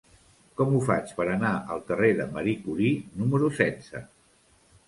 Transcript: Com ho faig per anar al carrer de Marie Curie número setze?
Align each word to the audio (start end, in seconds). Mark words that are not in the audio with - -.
Com 0.61 0.71
ho 0.71 0.79
faig 0.85 1.11
per 1.19 1.27
anar 1.33 1.51
al 1.75 1.83
carrer 1.91 2.09
de 2.21 2.27
Marie 2.39 2.65
Curie 2.65 2.97
número 3.21 3.55
setze? 3.63 4.07